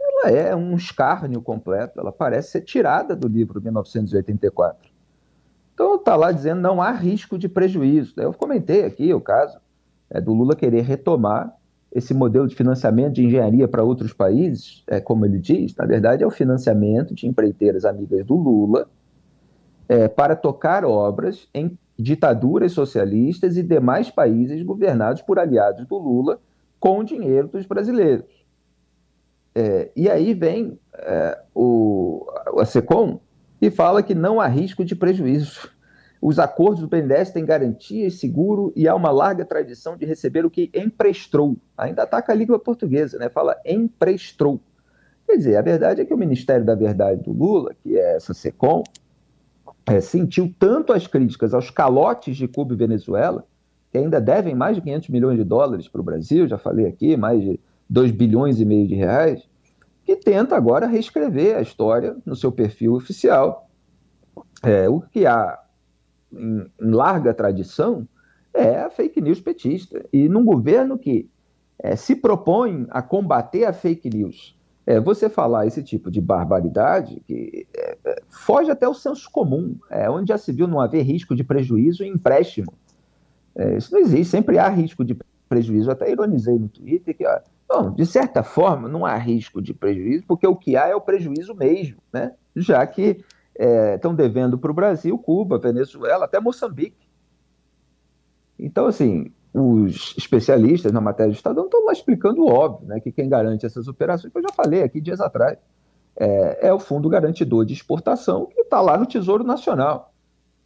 ela 0.00 0.30
é 0.30 0.56
um 0.56 0.74
escárnio 0.74 1.40
completo, 1.40 2.00
ela 2.00 2.12
parece 2.12 2.52
ser 2.52 2.60
tirada 2.62 3.14
do 3.14 3.28
livro 3.28 3.60
1984. 3.60 4.87
Está 6.08 6.16
lá 6.16 6.32
dizendo 6.32 6.62
não 6.62 6.80
há 6.80 6.90
risco 6.90 7.36
de 7.36 7.50
prejuízo. 7.50 8.14
Eu 8.16 8.32
comentei 8.32 8.82
aqui 8.82 9.12
o 9.12 9.20
caso 9.20 9.58
é, 10.08 10.18
do 10.18 10.32
Lula 10.32 10.56
querer 10.56 10.80
retomar 10.80 11.54
esse 11.92 12.14
modelo 12.14 12.48
de 12.48 12.54
financiamento 12.54 13.12
de 13.12 13.26
engenharia 13.26 13.68
para 13.68 13.84
outros 13.84 14.14
países, 14.14 14.82
é, 14.86 15.00
como 15.00 15.26
ele 15.26 15.38
diz, 15.38 15.76
na 15.76 15.84
verdade 15.84 16.24
é 16.24 16.26
o 16.26 16.30
financiamento 16.30 17.14
de 17.14 17.26
empreiteiras 17.26 17.84
amigas 17.84 18.24
do 18.24 18.36
Lula 18.36 18.88
é, 19.86 20.08
para 20.08 20.34
tocar 20.34 20.82
obras 20.82 21.46
em 21.52 21.78
ditaduras 21.98 22.72
socialistas 22.72 23.58
e 23.58 23.62
demais 23.62 24.10
países 24.10 24.62
governados 24.62 25.20
por 25.20 25.38
aliados 25.38 25.86
do 25.86 25.98
Lula 25.98 26.40
com 26.80 27.00
o 27.00 27.04
dinheiro 27.04 27.48
dos 27.48 27.66
brasileiros. 27.66 28.46
É, 29.54 29.90
e 29.94 30.08
aí 30.08 30.32
vem 30.32 30.80
é, 30.94 31.38
o, 31.54 32.26
a 32.58 32.64
SECOM 32.64 33.20
e 33.60 33.70
fala 33.70 34.02
que 34.02 34.14
não 34.14 34.40
há 34.40 34.46
risco 34.46 34.86
de 34.86 34.96
prejuízo. 34.96 35.76
Os 36.20 36.38
acordos 36.38 36.80
do 36.80 36.88
BNDES 36.88 37.30
têm 37.30 37.44
garantias, 37.44 38.14
seguro 38.14 38.72
e 38.74 38.88
há 38.88 38.94
uma 38.94 39.10
larga 39.10 39.44
tradição 39.44 39.96
de 39.96 40.04
receber 40.04 40.44
o 40.44 40.50
que 40.50 40.70
emprestou. 40.74 41.56
Ainda 41.76 42.02
ataca 42.02 42.32
a 42.32 42.34
língua 42.34 42.58
portuguesa, 42.58 43.18
né? 43.18 43.28
fala 43.28 43.56
emprestou. 43.64 44.60
Quer 45.26 45.36
dizer, 45.36 45.56
a 45.56 45.62
verdade 45.62 46.00
é 46.00 46.04
que 46.04 46.14
o 46.14 46.18
Ministério 46.18 46.64
da 46.64 46.74
Verdade 46.74 47.22
do 47.22 47.32
Lula, 47.32 47.72
que 47.82 47.96
é 47.96 48.16
essa 48.16 48.34
SECOM, 48.34 48.82
é, 49.86 50.00
sentiu 50.00 50.52
tanto 50.58 50.92
as 50.92 51.06
críticas 51.06 51.54
aos 51.54 51.70
calotes 51.70 52.36
de 52.36 52.48
Cuba 52.48 52.74
e 52.74 52.76
Venezuela, 52.76 53.44
que 53.92 53.98
ainda 53.98 54.20
devem 54.20 54.54
mais 54.54 54.76
de 54.76 54.82
500 54.82 55.08
milhões 55.08 55.38
de 55.38 55.44
dólares 55.44 55.88
para 55.88 56.00
o 56.00 56.04
Brasil, 56.04 56.48
já 56.48 56.58
falei 56.58 56.86
aqui, 56.86 57.16
mais 57.16 57.40
de 57.40 57.60
2 57.88 58.10
bilhões 58.10 58.60
e 58.60 58.64
meio 58.64 58.86
de 58.86 58.94
reais, 58.94 59.48
que 60.04 60.16
tenta 60.16 60.56
agora 60.56 60.86
reescrever 60.86 61.56
a 61.56 61.60
história 61.60 62.16
no 62.24 62.34
seu 62.34 62.50
perfil 62.50 62.94
oficial. 62.94 63.68
É, 64.62 64.88
o 64.88 65.00
que 65.00 65.26
há 65.26 65.58
em, 66.32 66.70
em, 66.80 66.90
larga 66.90 67.32
tradição 67.34 68.06
é 68.52 68.80
a 68.80 68.90
fake 68.90 69.20
news 69.20 69.40
petista. 69.40 70.04
E 70.12 70.28
num 70.28 70.44
governo 70.44 70.98
que 70.98 71.28
é, 71.78 71.94
se 71.96 72.16
propõe 72.16 72.86
a 72.90 73.02
combater 73.02 73.64
a 73.64 73.72
fake 73.72 74.10
news 74.10 74.58
é, 74.88 74.98
você 74.98 75.28
falar 75.28 75.66
esse 75.66 75.82
tipo 75.82 76.10
de 76.10 76.18
barbaridade 76.18 77.22
que 77.26 77.66
é, 77.76 77.98
é, 78.02 78.22
foge 78.30 78.70
até 78.70 78.88
o 78.88 78.94
senso 78.94 79.30
comum, 79.30 79.76
é, 79.90 80.08
onde 80.08 80.28
já 80.28 80.38
se 80.38 80.50
viu 80.50 80.66
não 80.66 80.80
haver 80.80 81.02
risco 81.02 81.36
de 81.36 81.44
prejuízo 81.44 82.02
em 82.02 82.12
empréstimo. 82.12 82.72
É, 83.54 83.76
isso 83.76 83.92
não 83.92 84.00
existe, 84.00 84.30
sempre 84.30 84.58
há 84.58 84.66
risco 84.66 85.04
de 85.04 85.14
prejuízo. 85.46 85.90
Eu 85.90 85.92
até 85.92 86.10
ironizei 86.10 86.58
no 86.58 86.70
Twitter 86.70 87.14
que, 87.14 87.26
ó, 87.26 87.38
bom, 87.68 87.90
de 87.90 88.06
certa 88.06 88.42
forma, 88.42 88.88
não 88.88 89.04
há 89.04 89.14
risco 89.16 89.60
de 89.60 89.74
prejuízo, 89.74 90.24
porque 90.26 90.46
o 90.46 90.56
que 90.56 90.74
há 90.74 90.86
é 90.86 90.94
o 90.94 91.02
prejuízo 91.02 91.54
mesmo, 91.54 91.98
né? 92.10 92.32
já 92.56 92.86
que 92.86 93.22
estão 93.58 94.12
é, 94.12 94.14
devendo 94.14 94.56
para 94.56 94.70
o 94.70 94.74
Brasil, 94.74 95.18
Cuba, 95.18 95.58
Venezuela, 95.58 96.26
até 96.26 96.38
Moçambique. 96.38 97.08
Então, 98.58 98.86
assim, 98.86 99.32
os 99.52 100.14
especialistas 100.16 100.92
na 100.92 101.00
matéria 101.00 101.32
do 101.32 101.36
Estadão 101.36 101.64
estão 101.64 101.84
lá 101.84 101.92
explicando 101.92 102.42
o 102.42 102.48
óbvio, 102.48 102.88
né, 102.88 103.00
que 103.00 103.10
quem 103.10 103.28
garante 103.28 103.66
essas 103.66 103.88
operações, 103.88 104.32
que 104.32 104.38
eu 104.38 104.42
já 104.42 104.52
falei 104.54 104.82
aqui 104.82 105.00
dias 105.00 105.20
atrás, 105.20 105.58
é, 106.16 106.68
é 106.68 106.72
o 106.72 106.78
Fundo 106.78 107.08
Garantidor 107.08 107.64
de 107.64 107.72
Exportação, 107.72 108.46
que 108.46 108.60
está 108.60 108.80
lá 108.80 108.96
no 108.96 109.06
Tesouro 109.06 109.44
Nacional. 109.44 110.12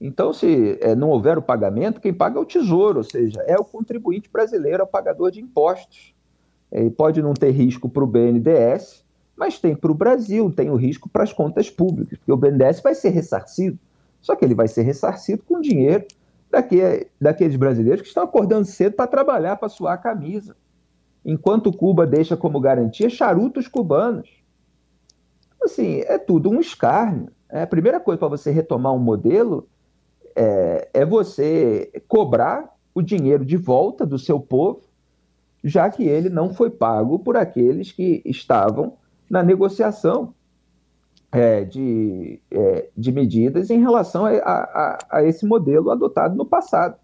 Então, 0.01 0.33
se 0.33 0.79
é, 0.81 0.95
não 0.95 1.11
houver 1.11 1.39
o 1.39 1.43
pagamento, 1.43 2.01
quem 2.01 2.13
paga 2.13 2.39
é 2.39 2.43
o 2.43 2.47
Tesouro, 2.47 2.99
ou 2.99 3.05
seja, 3.05 3.41
é 3.47 3.57
o 3.57 3.65
contribuinte 3.65 4.29
brasileiro, 4.31 4.81
é 4.81 4.85
o 4.85 4.89
pagador 4.89 5.31
de 5.31 5.41
impostos. 5.41 6.15
Pode 6.97 7.21
não 7.21 7.35
ter 7.35 7.51
risco 7.51 7.87
para 7.87 8.03
o 8.03 8.07
BNDES, 8.07 9.05
mas 9.43 9.59
tem 9.59 9.75
para 9.75 9.91
o 9.91 9.95
Brasil, 9.95 10.53
tem 10.53 10.71
o 10.71 10.77
risco 10.77 11.09
para 11.09 11.25
as 11.25 11.33
contas 11.33 11.69
públicas, 11.69 12.17
porque 12.17 12.31
o 12.31 12.37
BNDES 12.37 12.81
vai 12.81 12.95
ser 12.95 13.09
ressarcido, 13.09 13.77
só 14.21 14.37
que 14.37 14.45
ele 14.45 14.55
vai 14.55 14.69
ser 14.69 14.83
ressarcido 14.83 15.43
com 15.43 15.61
dinheiro 15.61 16.07
daquele, 16.49 17.09
daqueles 17.21 17.57
brasileiros 17.57 18.03
que 18.03 18.07
estão 18.07 18.23
acordando 18.23 18.65
cedo 18.67 18.95
para 18.95 19.09
trabalhar, 19.09 19.57
para 19.57 19.69
suar 19.69 19.95
a 19.95 19.99
camisa. 19.99 20.55
Enquanto 21.25 21.77
Cuba 21.77 22.07
deixa 22.07 22.37
como 22.37 22.61
garantia 22.61 23.11
charutos 23.11 23.67
cubanos. 23.67 24.31
Assim, 25.61 26.03
é 26.03 26.19
tudo 26.19 26.49
um 26.49 26.61
escárnio. 26.61 27.33
É, 27.49 27.63
a 27.63 27.67
primeira 27.67 27.99
coisa 27.99 28.21
para 28.21 28.29
você 28.29 28.53
retomar 28.53 28.93
um 28.93 28.99
modelo 29.01 29.67
é, 30.37 30.89
é 30.95 31.05
você 31.05 31.91
cobrar 32.07 32.77
o 32.95 33.03
dinheiro 33.03 33.45
de 33.45 33.57
volta 33.57 34.07
do 34.07 34.21
seu 34.21 34.39
povo, 34.39 34.83
já 35.65 35.91
que 35.91 36.05
ele 36.05 36.29
não 36.29 36.55
foi 36.55 36.71
pago 36.71 37.19
por 37.19 37.37
aqueles 37.37 37.91
que 37.91 38.23
estavam 38.25 39.02
na 39.33 39.43
negociação 39.43 40.35
é, 41.33 41.65
de, 41.65 42.39
é, 42.51 42.91
de 42.95 43.11
medidas 43.11 43.71
em 43.71 43.81
relação 43.81 44.27
a, 44.27 44.31
a, 44.31 44.99
a, 45.11 45.25
esse 45.25 45.47
modelo 45.47 45.91
adotado 45.91 46.37
no 46.37 46.45
passado. 46.45 46.97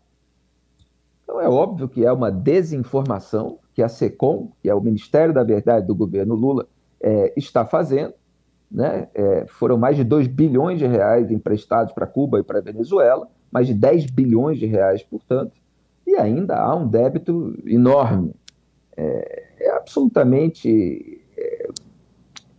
Então 1.24 1.40
é 1.40 1.48
óbvio 1.48 1.88
que 1.88 2.04
é 2.04 2.12
uma 2.12 2.30
desinformação 2.30 3.58
que 3.72 3.82
a 3.82 3.88
SECOM, 3.88 4.52
que 4.60 4.68
é 4.68 4.74
o 4.74 4.80
Ministério 4.82 5.32
da 5.32 5.42
Verdade 5.42 5.86
do 5.86 5.94
governo 5.94 6.34
Lula, 6.34 6.68
é, 7.00 7.32
está 7.34 7.64
fazendo. 7.64 8.12
Né? 8.70 9.08
É, 9.14 9.46
foram 9.46 9.78
mais 9.78 9.96
de 9.96 10.04
2 10.04 10.26
bilhões 10.26 10.78
de 10.78 10.86
reais 10.86 11.30
emprestados 11.30 11.94
para 11.94 12.06
Cuba 12.06 12.40
e 12.40 12.42
para 12.42 12.60
Venezuela, 12.60 13.26
mais 13.50 13.66
de 13.66 13.72
10 13.72 14.10
bilhões 14.10 14.58
de 14.58 14.66
reais, 14.66 15.02
portanto, 15.02 15.52
e 16.06 16.14
ainda 16.16 16.58
há 16.58 16.76
um 16.76 16.86
débito 16.86 17.58
enorme. 17.64 18.34
É, 18.94 19.46
é 19.60 19.70
absolutamente 19.70 21.17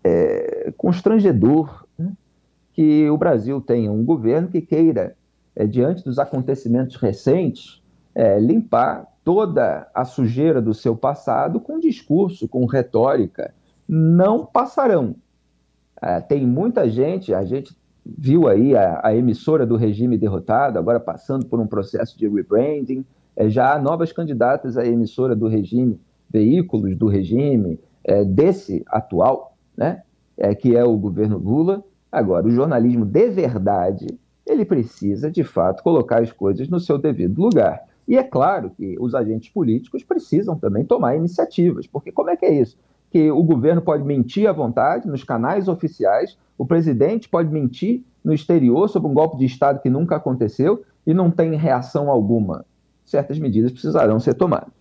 é, 0.03 0.71
constrangedor 0.77 1.85
né, 1.97 2.11
que 2.73 3.09
o 3.09 3.17
Brasil 3.17 3.59
tenha 3.61 3.91
um 3.91 4.03
governo 4.03 4.47
que 4.47 4.61
queira, 4.61 5.15
é, 5.55 5.65
diante 5.65 6.03
dos 6.03 6.19
acontecimentos 6.19 6.95
recentes, 6.95 7.81
é, 8.15 8.39
limpar 8.39 9.05
toda 9.23 9.87
a 9.93 10.05
sujeira 10.05 10.61
do 10.61 10.73
seu 10.73 10.95
passado 10.95 11.59
com 11.59 11.79
discurso, 11.79 12.47
com 12.47 12.65
retórica. 12.65 13.53
Não 13.87 14.45
passarão. 14.45 15.15
É, 16.01 16.19
tem 16.19 16.45
muita 16.45 16.89
gente, 16.89 17.33
a 17.33 17.43
gente 17.43 17.75
viu 18.05 18.47
aí 18.47 18.75
a, 18.75 19.01
a, 19.03 19.15
emissora 19.15 19.65
do 19.65 19.75
regime 19.75 20.17
derrotado, 20.17 20.79
agora 20.79 20.99
passando 20.99 21.45
por 21.45 21.59
um 21.59 21.67
processo 21.67 22.17
de 22.17 22.27
rebranding. 22.27 23.05
É, 23.35 23.49
já 23.49 23.73
há 23.73 23.79
novas 23.79 24.11
candidatas 24.11 24.77
à 24.77 24.85
emissora 24.85 25.35
do 25.35 25.47
regime, 25.47 25.99
veículos 26.29 26.95
do 26.95 27.07
regime, 27.07 27.79
é, 28.03 28.23
desse 28.23 28.83
atual, 28.87 29.48
né? 29.79 30.01
É, 30.37 30.53
que 30.53 30.75
é 30.75 30.83
o 30.83 30.97
governo 30.97 31.37
Lula. 31.37 31.81
Agora, 32.11 32.45
o 32.45 32.51
jornalismo 32.51 33.05
de 33.05 33.29
verdade, 33.29 34.07
ele 34.45 34.65
precisa, 34.65 35.31
de 35.31 35.43
fato, 35.43 35.81
colocar 35.81 36.21
as 36.21 36.33
coisas 36.33 36.67
no 36.67 36.79
seu 36.79 36.97
devido 36.97 37.39
lugar. 37.39 37.81
E 38.05 38.17
é 38.17 38.23
claro 38.23 38.71
que 38.71 38.97
os 38.99 39.15
agentes 39.15 39.49
políticos 39.49 40.03
precisam 40.03 40.57
também 40.57 40.83
tomar 40.83 41.15
iniciativas, 41.15 41.87
porque 41.87 42.11
como 42.11 42.29
é 42.29 42.35
que 42.35 42.45
é 42.45 42.53
isso? 42.53 42.77
Que 43.09 43.31
o 43.31 43.41
governo 43.41 43.81
pode 43.81 44.03
mentir 44.03 44.49
à 44.49 44.51
vontade 44.51 45.07
nos 45.07 45.23
canais 45.23 45.67
oficiais, 45.67 46.37
o 46.57 46.65
presidente 46.65 47.29
pode 47.29 47.49
mentir 47.49 48.03
no 48.23 48.33
exterior 48.33 48.89
sobre 48.89 49.09
um 49.09 49.13
golpe 49.13 49.37
de 49.37 49.45
Estado 49.45 49.81
que 49.81 49.89
nunca 49.89 50.17
aconteceu 50.17 50.83
e 51.05 51.13
não 51.13 51.31
tem 51.31 51.55
reação 51.55 52.09
alguma. 52.09 52.65
Certas 53.05 53.39
medidas 53.39 53.71
precisarão 53.71 54.19
ser 54.19 54.33
tomadas. 54.33 54.78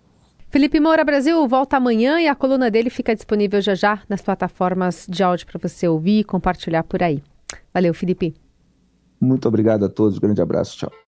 Felipe 0.50 0.80
Moura 0.80 1.04
Brasil 1.04 1.46
volta 1.46 1.76
amanhã 1.76 2.18
e 2.18 2.26
a 2.26 2.34
coluna 2.34 2.70
dele 2.70 2.88
fica 2.88 3.14
disponível 3.14 3.60
já 3.60 3.74
já 3.74 4.02
nas 4.08 4.22
plataformas 4.22 5.06
de 5.06 5.22
áudio 5.22 5.46
para 5.46 5.60
você 5.68 5.86
ouvir 5.86 6.20
e 6.20 6.24
compartilhar 6.24 6.84
por 6.84 7.02
aí. 7.02 7.22
Valeu, 7.72 7.92
Felipe. 7.92 8.34
Muito 9.20 9.46
obrigado 9.46 9.84
a 9.84 9.90
todos, 9.90 10.18
grande 10.18 10.40
abraço, 10.40 10.78
tchau. 10.78 10.92